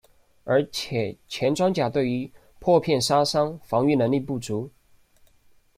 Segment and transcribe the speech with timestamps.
[0.45, 4.67] 而且前装甲对于破片杀伤防御能力不足。